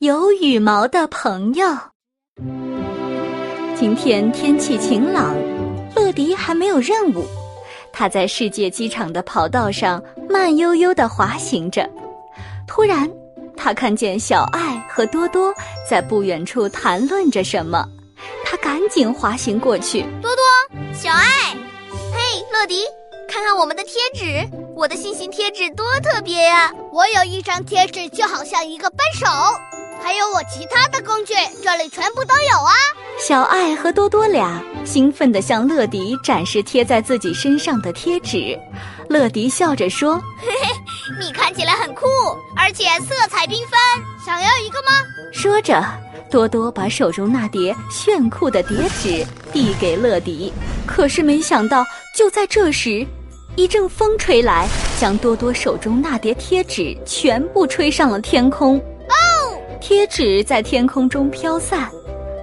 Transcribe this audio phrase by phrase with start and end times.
[0.00, 1.66] 有羽毛的朋友。
[3.78, 5.36] 今天天气晴朗，
[5.94, 7.22] 乐迪还没有任务。
[7.92, 11.86] 他在世界机场的跑道上慢悠悠地滑行着。
[12.66, 13.06] 突然，
[13.54, 15.52] 他看见小爱和多多
[15.86, 17.86] 在不远处谈论着什么。
[18.42, 20.00] 他赶紧滑行过去。
[20.22, 20.42] 多多，
[20.94, 21.54] 小爱，
[22.10, 22.84] 嘿，乐迪，
[23.28, 26.72] 看看我们的贴纸，我的心形贴纸多特别呀！
[26.90, 29.26] 我有一张贴纸，就好像一个扳手。
[30.02, 32.72] 还有我其他的工具，这里全部都有啊！
[33.18, 38.58] 小爱和多多俩兴奋地向乐迪展示贴在自己身上的贴纸。
[39.08, 40.72] 乐迪笑着说：“嘿嘿，
[41.20, 42.06] 你看起来很酷，
[42.56, 43.78] 而且色彩缤纷，
[44.24, 44.88] 想要一个吗？”
[45.32, 45.84] 说着，
[46.30, 50.52] 多多把手中那叠炫酷的叠纸递给乐迪。
[50.86, 51.84] 可是没想到，
[52.16, 53.06] 就在这时，
[53.54, 54.66] 一阵风吹来，
[54.98, 58.80] 将多多手中那叠贴纸全部吹上了天空。
[59.80, 61.90] 贴纸在天空中飘散，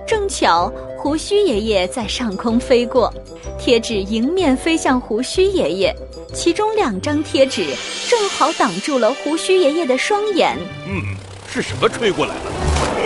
[0.08, 3.14] 正巧胡须爷爷在上空飞过，
[3.60, 5.96] 贴纸迎面飞向胡须爷爷，
[6.34, 7.68] 其中两张贴纸
[8.10, 10.58] 正好挡住了胡须爷爷的双眼。
[10.88, 11.16] 嗯，
[11.48, 12.52] 是什么吹过来了？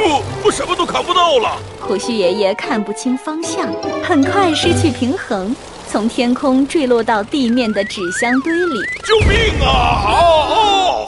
[0.03, 1.57] 哦，我什么都看不到了。
[1.81, 3.69] 胡须爷爷看不清方向，
[4.01, 5.53] 很快失去平衡，
[5.89, 8.79] 从天空坠落到地面的纸箱堆里。
[9.05, 10.03] 救命啊！
[10.07, 11.00] 哦哦！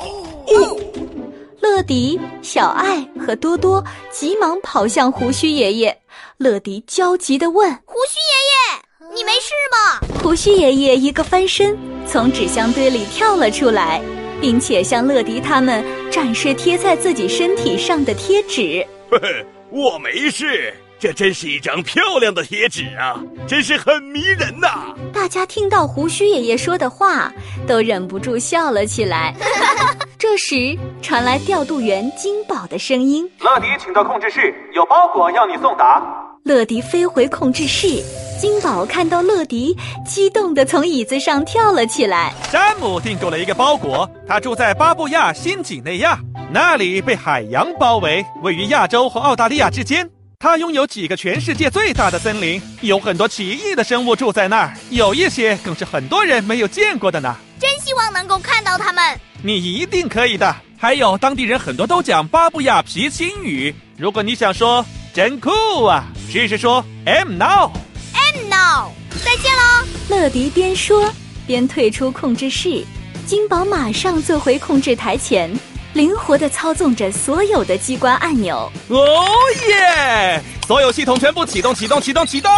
[1.74, 5.98] 乐迪、小爱和多多急忙跑向胡须爷爷。
[6.38, 14.00] 乐迪焦急地问：“胡须爷爷，你没事吗？”胡须爷爷一个翻身，从纸箱堆里跳了出来，
[14.40, 18.86] 并且向乐迪他们展示贴在自己身体上的贴纸。
[19.10, 20.72] 嘿 嘿，我没事，
[21.04, 24.96] 这真是一张漂亮的贴纸啊，真是很迷人呐！
[25.12, 27.30] 大家听到胡须爷爷说的话，
[27.68, 29.36] 都忍不住笑了起来。
[30.18, 30.56] 这时
[31.02, 36.02] 传来调度员金宝的声音：“乐迪，请到控制室，有包裹要你送达。”
[36.46, 38.02] 乐迪飞回控制室，
[38.40, 42.34] 金宝看到乐迪，激动地从椅子上跳了起来。
[42.50, 46.18] 山姆订购了一个包裹，他住在巴布亚新几内亚，
[46.50, 50.10] 那里被海洋包围，位于亚洲和澳大利亚之间。
[50.44, 57.34] 他拥有几个全世界最大的森林，有很多奇异的生物住在那儿，有一些更是很多人没有见过的呢。
[57.58, 59.02] 真希望能够看到它们。
[59.42, 60.54] 你一定可以的。
[60.78, 63.74] 还有当地人很多都讲巴布亚皮钦语。
[63.96, 65.50] 如果你想说真酷
[65.86, 68.92] 啊，试试说 M now，M now，
[69.24, 69.88] 再见喽。
[70.10, 71.10] 乐迪边说
[71.48, 72.84] 边退出控制室，
[73.26, 75.50] 金宝马上坐回控制台前，
[75.94, 78.72] 灵活地操纵着所有的机关按钮。
[78.88, 79.26] 哦
[79.70, 80.42] 耶！
[80.66, 82.52] 所有系统全部启动，启动，启动，启动。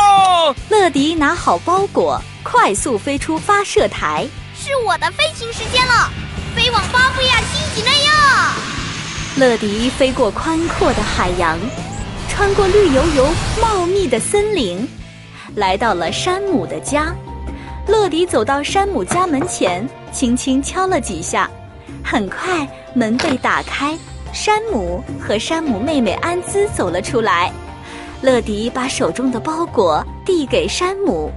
[0.69, 4.25] 乐迪拿好包裹，快速飞出发射台。
[4.57, 6.09] 是我的飞行时间了。
[6.55, 8.53] 飞往巴布亚新几内亚。
[9.35, 11.59] 乐迪飞过宽阔的海洋，
[12.29, 13.27] 穿过绿油油、
[13.61, 14.87] 茂密的森林，
[15.55, 17.13] 来到了山姆的家。
[17.85, 21.49] 乐迪走到山姆家门前，轻轻敲了几下，
[22.07, 23.97] 很快门被打开，
[24.31, 27.51] 山姆和山姆妹妹安兹走了出来。
[28.21, 31.31] 乐迪把手中的包裹递给山姆，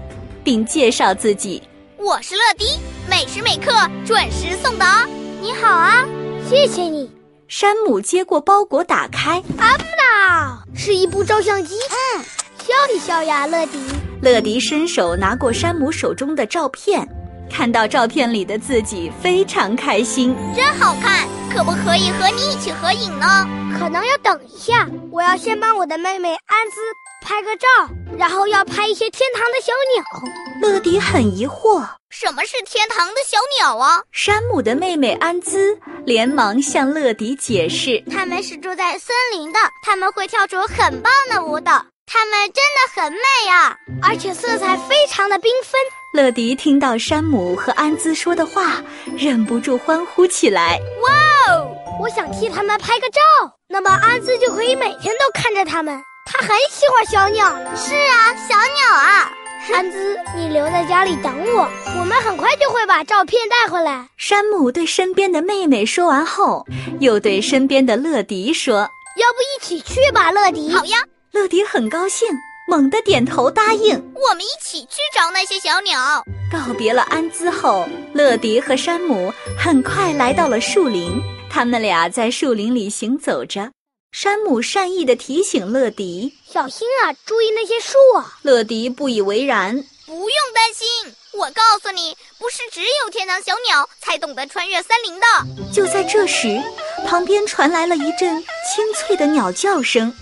[0.45, 1.63] 并介绍自己。
[1.97, 2.79] 我是乐迪，
[3.09, 3.73] 每时每刻
[4.07, 5.09] 准时送达。
[5.41, 6.05] 你好啊，
[6.47, 7.11] 谢谢你。
[7.49, 11.77] 山姆接过包裹，打开，啊不啦，是一部照相机。
[12.17, 12.23] 嗯，
[12.59, 13.79] 笑一笑呀，乐迪。
[14.21, 17.09] 乐迪伸手拿过山姆手中的照片，
[17.51, 21.27] 看到照片里的自己，非常开心，真好看。
[21.51, 23.47] 可不可以和你一起合影呢？
[23.79, 26.77] 可能要等一下，我要先帮我的妹妹安兹
[27.23, 27.67] 拍个照，
[28.19, 30.71] 然后要拍一些天堂的小鸟。
[30.71, 34.03] 乐迪很疑惑，什么是天堂的小鸟啊？
[34.13, 45.79] 山姆的妹妹安兹连忙向乐迪解释：“他们是住在森林的，他们会跳出很棒的舞蹈，他们真的很美啊，而且色彩非常的缤纷。”
[46.15, 48.83] 乐迪听到山姆和安兹说的话，
[49.15, 51.69] 忍不住欢呼起来：“哇哦！
[52.01, 53.21] 我想替他们拍个照，
[53.69, 56.01] 那么安兹就可以每天都看着他们。
[56.25, 57.47] 他很喜欢小鸟。
[57.77, 59.31] 是啊，小鸟啊。
[59.75, 61.69] ”安兹，你留在家里等我，
[61.99, 64.09] 我们很快就会把照片带回来。
[64.17, 66.65] 山姆对身边的妹妹说完后，
[67.01, 70.97] 又对身边的乐迪说：“要不一起去吧，乐迪。”好呀，
[71.39, 72.27] 乐迪很高兴，
[72.67, 73.95] 猛地点头答应。
[74.13, 75.97] 我们一起去找那些小鸟。
[76.51, 81.23] 告别了安兹后，乐迪和山姆很快来到了树林。
[81.49, 83.71] 他们俩在树林里行走着。
[84.11, 95.73] 山姆善意的提醒乐迪：“小心啊，注意那些树啊！”乐迪不以为然：“不用担心，我告诉你，不是只有天堂小鸟才懂得穿越森林的。
[95.73, 96.61] 就在这时，
[97.07, 100.13] 旁边传来了一阵清脆的鸟叫声。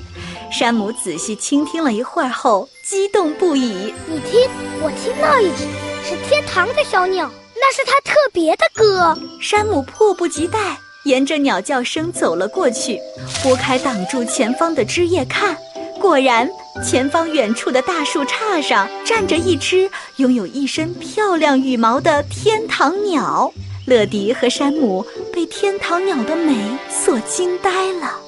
[0.50, 3.92] 山姆仔细倾听了一会儿后，激动不已。
[4.06, 4.48] 你听，
[4.80, 5.64] 我听到一只
[6.02, 9.16] 是天堂的小鸟，那是它特别的歌。
[9.40, 12.98] 山姆迫不及待沿着鸟叫声走了过去，
[13.42, 15.56] 拨开挡住前方的枝叶看，
[16.00, 16.48] 果然。
[16.84, 23.50] 前方远处的大树杈上站着一只拥有一身漂亮羽毛的天堂鸟，
[23.86, 25.02] 乐迪和山姆
[25.32, 26.54] 被天堂鸟的美
[26.90, 28.25] 所惊呆了。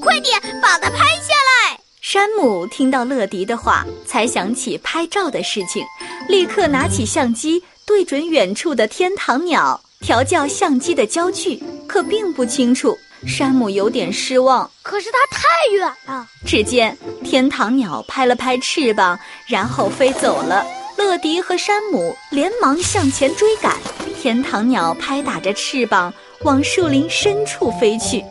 [0.00, 1.78] 快点把它拍下来！
[2.00, 5.84] 山姆听到乐迪的话，才想起拍照的事情，
[6.28, 12.96] 立刻拿起相机对准远处的天堂鸟，调校相机的焦距，可并不清楚。
[13.26, 16.26] 山姆有点失望，可是它太远了。
[16.44, 20.64] 只见天堂鸟拍了拍翅膀，然后飞走了。
[20.98, 23.76] 乐迪和山姆连忙向前追赶，
[24.20, 28.22] 天堂鸟拍打着翅膀往树林深处飞去。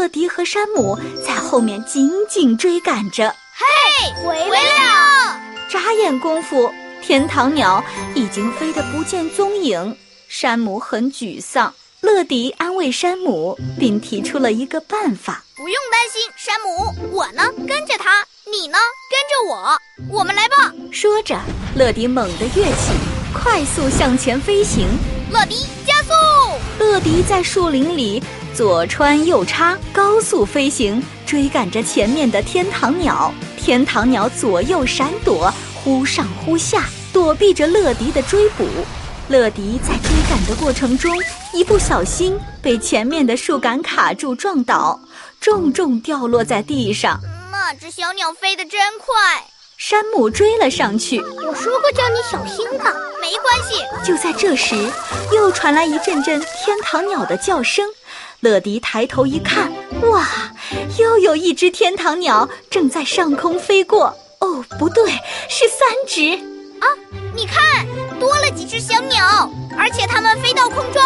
[0.00, 3.28] 乐迪和山姆在后面紧紧追赶着。
[3.52, 5.38] 嘿，回来了！
[5.68, 9.94] 眨眼功夫，天堂鸟已经飞得不见踪影。
[10.26, 11.74] 山姆很沮丧。
[12.00, 18.78] 乐迪安慰山姆，并提出了一个办法：“不用担心，山姆，我呢跟着他，你呢
[19.10, 19.78] 跟着我，
[20.18, 21.38] 我们来吧。”说着，
[21.76, 22.94] 乐迪猛地跃起，
[23.34, 24.88] 快速向前飞行。
[25.30, 26.10] 乐迪加速！
[26.78, 28.22] 乐迪在树林里
[28.54, 33.32] 左穿右插，高速飞行，追赶着前面的天堂鸟。
[33.56, 38.66] 天堂鸟左右闪躲，忽上忽下，躲避着乐迪的追捕。
[39.28, 41.16] 乐迪在追赶的过程中，
[41.52, 45.00] 一不小心被前面的树杆卡住，撞倒，
[45.40, 47.20] 重重掉落在地上。
[47.52, 49.44] 那只小鸟飞得真快，
[49.78, 51.20] 山姆追了上去。
[51.20, 52.84] 我说过叫你小心的，
[53.20, 53.84] 没关系。
[54.04, 54.74] 就在这时，
[55.32, 57.86] 又传来一阵阵天堂鸟的叫声。
[58.40, 59.70] 乐迪抬头一看，
[60.10, 60.26] 哇，
[60.98, 64.16] 又有一只天堂鸟正在上空飞过。
[64.38, 65.04] 哦，不对，
[65.48, 66.34] 是三只。
[66.80, 66.88] 啊，
[67.34, 67.86] 你看。
[68.18, 71.02] 多了几只小鸟，而且它们飞到空中，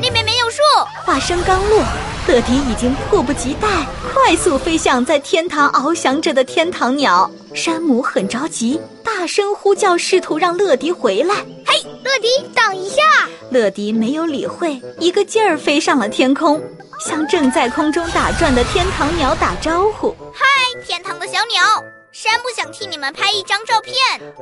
[0.00, 0.62] 那边没有树。
[1.04, 1.82] 话声刚落，
[2.26, 3.68] 乐迪已经迫不及待，
[4.10, 7.30] 快速飞向在天堂翱翔着的天堂鸟。
[7.54, 11.34] 山姆很着急，大声呼叫，试图让乐迪回来。
[11.66, 13.02] 嘿，乐迪，等一下！
[13.50, 16.62] 乐迪没有理会，一个劲儿飞上了天空，
[17.00, 20.46] 向正在空中打转的天堂鸟打招呼：“嗨，
[20.86, 21.82] 天堂的小鸟。”
[22.12, 23.94] 山姆想替你们拍一张照片，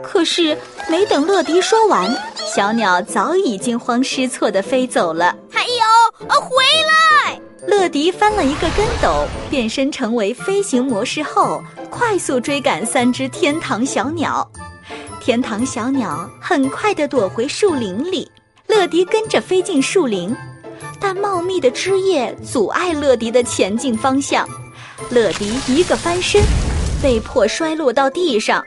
[0.02, 0.56] 可是
[0.90, 2.14] 没等乐迪说完，
[2.54, 5.34] 小鸟早已惊慌失措地飞走了。
[5.50, 6.50] 还有，啊，回
[6.86, 7.40] 来！
[7.66, 14.46] 乐迪翻了一个跟斗，变身成为飞行模式后，快速追赶三只天堂小鸟。
[15.24, 18.30] 天堂小鸟很快地躲回树林里，
[18.66, 20.36] 乐迪跟着飞进树林，
[21.00, 24.46] 但茂密的枝叶阻碍乐迪的前进方向。
[25.08, 26.42] 乐迪一个翻身。
[27.02, 28.62] 被迫摔落到地上，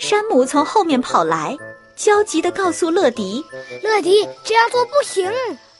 [0.00, 1.56] 山姆从后面跑来，
[1.94, 3.44] 焦急地告诉乐迪
[3.80, 5.30] ：“乐迪，这样做不行。”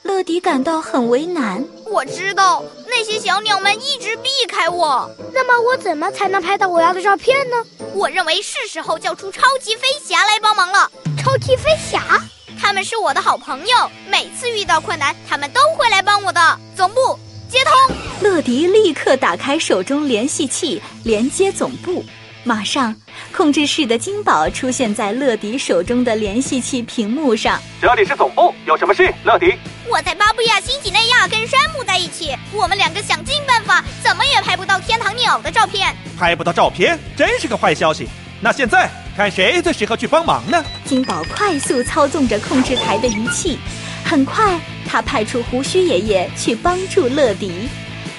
[0.03, 1.61] 乐迪感到很为难。
[1.85, 7.55] 我知道那些小鸟们一直避开我，那么我怎么才能拍到我要的照片呢？
[7.93, 10.91] 我认为是时候叫出超级飞侠来帮忙了。
[11.17, 12.21] 超级飞侠，
[12.59, 16.59] 他们是我的好朋友，每次遇到困难，他们都会来帮我的。
[16.75, 17.17] 总部。
[17.49, 22.03] 接通，乐迪立刻打开手中联系器，连接总部。
[22.43, 22.95] 马上，
[23.31, 27.61] 控制室的金宝出现在乐迪手中的联系器屏幕上。
[27.79, 29.13] 这里是总部，有什么事？
[29.23, 29.53] 乐迪，
[29.87, 35.95] 我在巴布亚新几内亚跟山姆在一起，我们两个想尽办法，怎么也拍不到天堂鸟的照片。
[36.17, 38.07] 拍不到照片，真是个坏消息。
[38.39, 40.65] 那现在看谁最适合去帮忙呢？
[40.83, 43.59] 金宝快速操纵着控制台的仪器。
[44.03, 47.69] 很快，他派出胡须爷爷去帮助乐迪。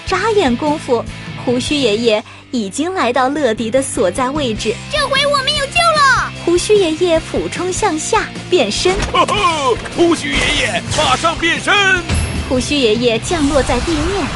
[0.06, 1.04] 眨眼功夫，
[1.44, 4.74] 胡须爷爷已经来到乐迪的所在位置。
[4.90, 6.30] 这回我们有救了！
[6.44, 8.94] 胡须爷爷俯冲向下变身。
[9.96, 11.74] 胡须爷爷马上变身！
[12.50, 14.26] 胡须爷爷降落在地面，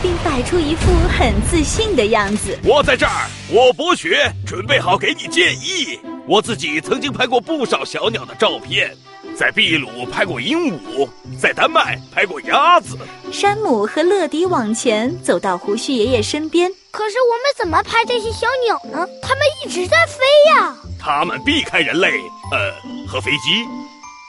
[0.00, 2.58] 并摆出一副很自信的样子。
[2.64, 6.00] 我在这儿，我博学，准备好给你建议。
[6.26, 8.96] 我自己曾经拍过不少小鸟的照片。
[9.40, 11.08] 在秘鲁拍过鹦鹉，
[11.40, 12.98] 在丹麦拍过鸭子。
[13.32, 16.70] 山姆和乐迪往前走到胡须爷爷身边。
[16.90, 19.08] 可是我们怎么拍这些小鸟呢？
[19.22, 20.20] 它们一直在飞
[20.50, 20.76] 呀。
[21.00, 22.20] 它们避开人类，
[22.52, 23.66] 呃，和飞机，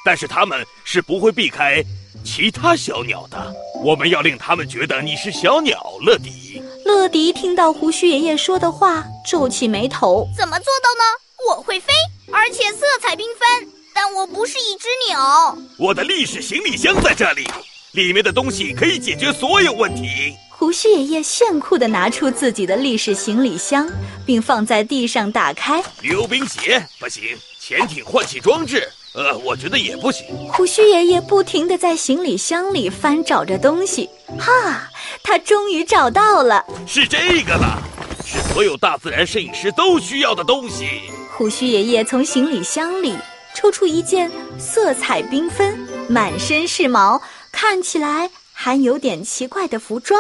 [0.06, 1.84] 但是它们是不会避开
[2.24, 3.54] 其他小鸟的。
[3.84, 6.64] 我们要令他们觉得你是小鸟，乐迪。
[6.86, 10.26] 乐迪听到胡须爷爷说的话，皱起眉头。
[10.38, 11.04] 怎么做到呢？
[11.50, 11.92] 我会飞，
[12.32, 13.71] 而且色彩缤纷。
[14.04, 15.56] 但我不是一只鸟。
[15.78, 17.48] 我的历史行李箱在这里，
[17.92, 20.34] 里面的东西可以解决所有问题。
[20.50, 23.88] 胡须爷爷炫酷地拿出自己的历史行李箱，
[24.26, 25.84] 并放在地上打开。
[26.02, 27.22] 溜冰鞋不行，
[27.60, 30.26] 潜艇换气装置，呃，我觉得也不行。
[30.52, 34.90] 胡须爷爷不停地在行李箱里翻找着东西，哈，
[35.22, 37.80] 他终于找到了，是这个了，
[38.26, 41.02] 是所有大自然摄影师都需要的东西。
[41.38, 43.16] 胡须爷爷从行李箱里
[43.62, 45.78] 抽出一件色彩缤纷、
[46.10, 50.20] 满身是毛、看起来还有点奇怪的服装。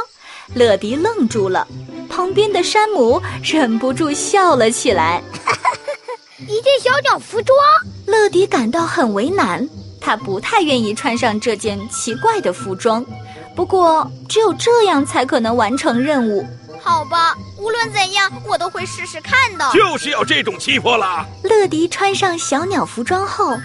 [0.53, 1.67] 乐迪愣住了，
[2.07, 5.23] 旁边的山姆忍不住笑了起来。
[6.47, 7.57] 一件小鸟服装，
[8.05, 9.67] 乐迪感到很为难，
[9.99, 13.03] 他不太愿意穿上这件奇怪的服装，
[13.55, 16.45] 不过只有这样才可能完成任务。
[16.83, 19.69] 好吧，无论怎样，我都会试试看的。
[19.71, 21.25] 就是要这种气魄啦！
[21.43, 23.55] 乐迪穿上小鸟服装后，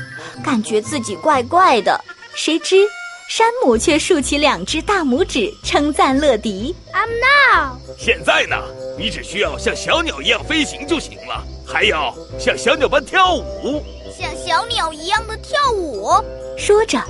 [0.44, 1.98] 感觉自己怪怪的，
[2.34, 2.86] 谁知。
[3.28, 8.56] 山姆却竖起两只大拇指，称赞乐迪：“I'm now。”现在呢，
[8.96, 13.82] 你只需要像小鸟一样飞行就行了，还要像小鸟般跳舞，
[14.16, 16.08] 像小鸟一样的跳舞。
[16.56, 17.02] 说着，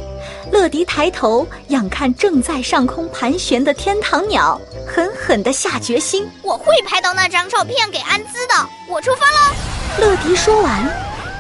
[0.53, 8.55] 乐迪抬头仰看正在上空盘旋的天堂鸟，狠狠地下决心：“我会拍到那张照片给安兹的。”
[8.89, 9.55] 我出发了。
[10.01, 10.89] 乐迪说完，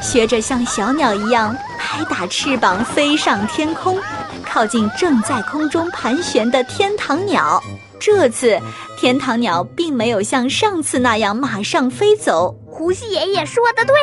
[0.03, 3.99] 学着像小鸟一样拍打翅膀飞上天空。
[4.45, 7.63] 靠近正在空中盘旋的天堂鸟，
[8.01, 8.59] 这次
[8.99, 12.55] 天堂鸟并没有像上次那样马上飞走。
[12.77, 13.95] 胡须爷爷说的对，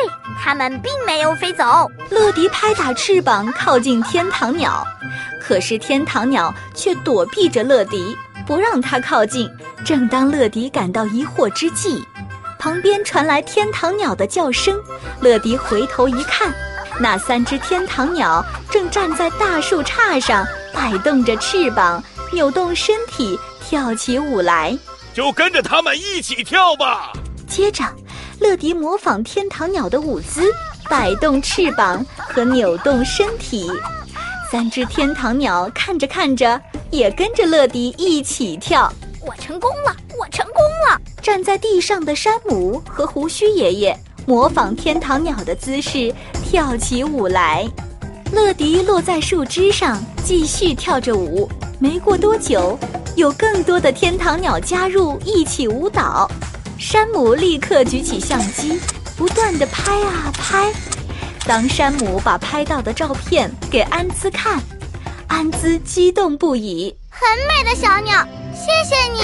[0.42, 1.88] 他们并没有飞走。
[2.10, 4.84] 乐迪拍打翅膀靠近天堂鸟，
[5.40, 9.48] 可是天堂鸟却躲避着乐迪，不让它靠近。
[9.84, 12.04] 正当乐迪感到疑惑之际，
[12.58, 14.76] 旁边传来天堂鸟的叫声。
[15.20, 16.52] 乐迪回头一看。
[16.98, 22.02] 那三只天堂鸟正站在大树杈上，摆动着翅膀，
[22.32, 24.76] 扭动身体，跳起舞来。
[25.14, 27.12] 就跟着他们一起跳吧。
[27.46, 27.84] 接着，
[28.40, 30.42] 乐迪模仿天堂鸟的舞姿，
[30.88, 33.70] 摆动翅膀和扭动身体。
[34.50, 36.60] 三只天堂鸟看着看着，
[36.90, 38.92] 也跟着乐迪一起跳。
[39.20, 39.96] 我成功了！
[40.18, 41.00] 我成功了！
[41.22, 43.98] 站在地上的山姆和胡须爷爷。
[44.26, 46.14] 模仿天堂鸟的姿势
[46.44, 47.68] 跳起舞来，
[48.32, 51.48] 乐迪落在树枝上继续跳着舞。
[51.78, 52.78] 没过多久，
[53.16, 56.30] 有更多的天堂鸟加入一起舞蹈。
[56.86, 58.78] 山姆立刻举起相机，
[59.16, 60.70] 不断地拍啊拍。
[61.46, 64.62] 当山姆把拍到的照片给安兹看，
[65.26, 68.22] 安兹激动不已：“很美的小鸟，
[68.52, 69.22] 谢谢你！”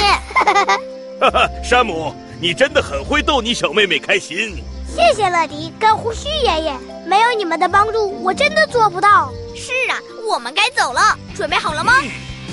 [1.20, 4.64] 哈哈，山姆，你真的很会逗你小妹妹开心。
[4.88, 6.74] 谢谢乐迪跟胡须爷爷，
[7.06, 9.30] 没有你们的帮助，我真的做不到。
[9.54, 11.92] 是啊，我们该走了，准备好了吗？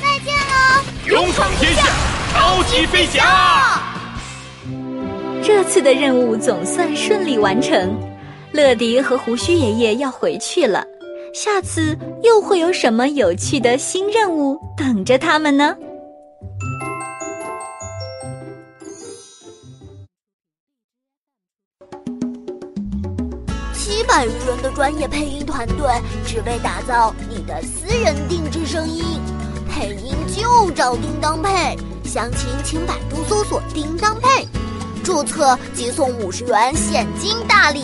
[0.04, 0.84] 再见喽！
[1.06, 1.84] 勇闯天下，
[2.34, 3.94] 超级飞侠！
[5.44, 7.98] 这次的任务总算顺利完成，
[8.52, 10.86] 乐迪和胡须爷爷要回去了。
[11.34, 15.76] 下次又会有什么有趣的新任务等着他们呢？
[23.74, 25.88] 七百余人的专业配音团队，
[26.26, 29.04] 只为打造你的私人定制声音。
[29.70, 34.48] 配音就找叮当配，详情请百度搜索“叮当配”，
[35.08, 37.82] 注册即送五十元现金大礼。